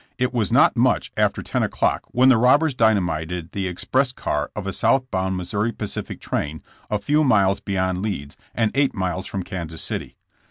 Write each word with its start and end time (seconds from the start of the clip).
It 0.17 0.33
was 0.33 0.51
not 0.51 0.75
much 0.75 1.11
after 1.15 1.43
ten 1.43 1.61
o'clock 1.61 2.05
when 2.07 2.29
the 2.29 2.37
robbers 2.39 2.73
dynamited 2.73 3.51
the 3.51 3.67
express 3.67 4.11
car 4.11 4.49
of 4.55 4.65
a 4.65 4.71
southbound 4.73 5.37
Missouri 5.37 5.71
Pacific 5.71 6.19
train 6.19 6.63
a 6.89 6.97
few 6.97 7.23
miles 7.23 7.59
beyond 7.59 8.01
Leeds 8.01 8.35
and 8.55 8.71
eight 8.73 8.95
miles 8.95 9.27
from 9.27 9.43
Kansas 9.43 9.83
City. 9.83 10.15